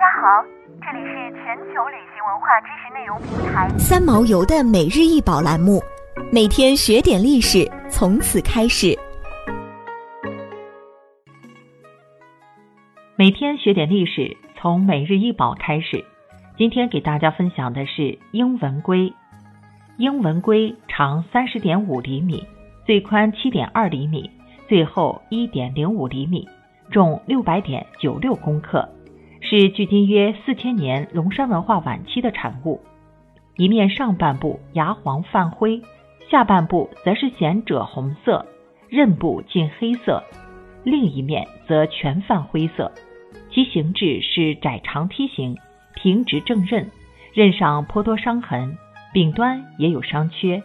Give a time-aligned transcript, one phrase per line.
[0.00, 0.42] 家好，
[0.80, 5.78] 这里是全球旅行文化知识内容平台三毛游的每日一宝栏目，
[6.32, 8.98] 每天学点历史，从此开始。
[13.14, 16.02] 每天学点历史，从每日一宝开始。
[16.56, 19.12] 今天给大家分享的是英文龟。
[19.98, 22.42] 英文龟长三十点五厘米，
[22.86, 24.30] 最宽七点二厘米，
[24.66, 26.48] 最厚一点零五厘米，
[26.90, 28.88] 重六百点九六公克。
[29.50, 32.80] 是距今约四千年龙山文化晚期的产物。
[33.56, 35.82] 一面上半部牙黄泛灰，
[36.30, 38.46] 下半部则是显赭红色，
[38.88, 40.22] 刃部近黑色；
[40.84, 42.92] 另一面则全泛灰色。
[43.50, 45.56] 其形制是窄长梯形，
[45.96, 46.88] 平直正刃，
[47.34, 48.76] 刃上颇多伤痕，
[49.12, 50.62] 柄端也有伤缺。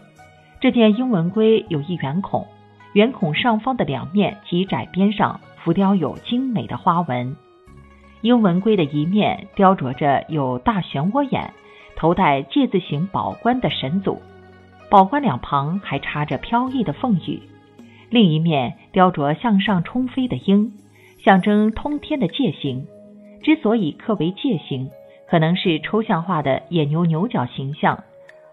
[0.62, 2.46] 这件英文龟有一圆孔，
[2.94, 7.36] 圆孔上方的两面及窄边上浮雕有精美的花纹。
[8.26, 11.54] 英文龟的一面雕琢着有大漩涡眼、
[11.96, 14.20] 头戴戒字形宝冠的神祖，
[14.90, 17.40] 宝冠两旁还插着飘逸的凤羽；
[18.10, 20.72] 另一面雕琢向上冲飞的鹰，
[21.24, 22.88] 象征通天的戒形。
[23.44, 24.90] 之所以刻为戒形，
[25.30, 28.06] 可能是抽象化的野牛牛角形象，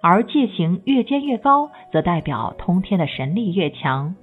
[0.03, 4.15] 而戒形越尖越高，则代表通天的神力越强。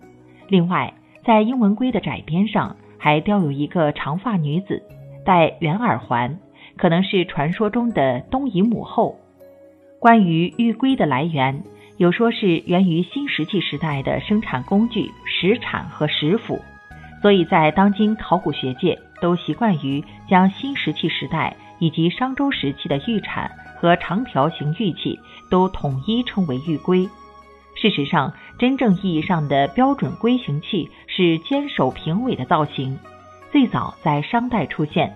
[0.48, 0.94] 另外，
[1.26, 4.84] 在英文龟的窄边上还雕有一个长发女子。
[5.30, 6.40] 戴圆耳环，
[6.76, 9.20] 可能是传说中的东夷母后。
[10.00, 11.64] 关于玉龟的来源，
[11.98, 16.60] 有说是源于新石器时代的生产工具石铲和石斧，
[17.22, 25.20] 所以在当今考古学界都习惯于将新石器时代以及商周时期的玉铲和长条形玉器
[25.52, 27.08] 都统一称为玉龟。
[27.76, 32.98] 事实上，真正意义上的标准龟形器是尖首平尾的造型。
[33.52, 35.12] 最早在商代出现，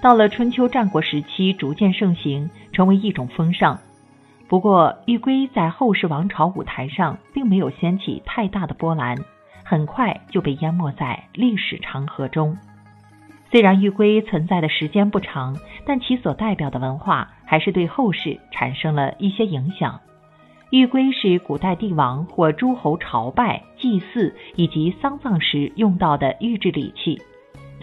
[0.00, 3.78] 到了春秋战国时期逐渐盛行，成为一种风尚。
[4.46, 9.16] 不过，玉圭在后世王朝舞台上并没有掀起太大的波澜，
[9.64, 12.56] 很快就被淹没在历史长河中。
[13.50, 20.00] 虽然玉圭存在的时间不长，但其所代表的文化还是对后世产生了一些影响。
[20.70, 27.20] 玉圭是古代帝王或诸侯朝拜、祭祀以及丧葬时用到的玉制礼器。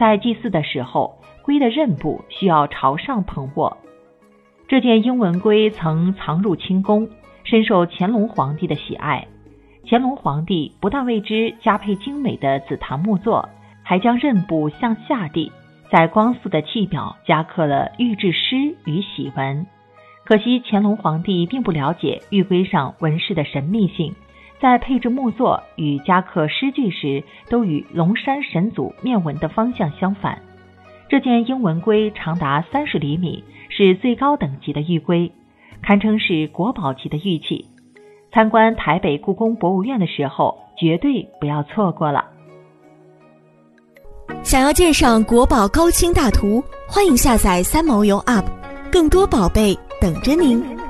[0.01, 3.77] 在祭祀的时候，龟的刃部需要朝上捧握。
[4.67, 7.07] 这件英文龟曾藏入清宫，
[7.43, 9.27] 深受乾隆皇帝的喜爱。
[9.85, 13.47] 乾隆皇帝不但为之加配精美的紫檀木座，
[13.83, 15.51] 还将刃部向下递，
[15.91, 19.67] 在光素的器表加刻了玉制诗与玺文。
[20.25, 24.15] 可惜乾隆皇帝并不了解玉龟上纹饰的神秘性。
[24.61, 30.39] 在配置木座与加刻诗句时，都与龙山神祖面纹的方向相反。
[31.09, 35.31] 这件英文龟长达三十厘米，是最高等级的玉龟，
[35.81, 37.65] 堪称是国宝级的玉器。
[38.31, 42.25] 参观台北故宫博物院的时候，绝对不要错过了。
[44.43, 48.45] 想要鉴赏国宝高清大图，欢迎下载三毛游 App，
[48.91, 50.80] 更多宝贝等着您。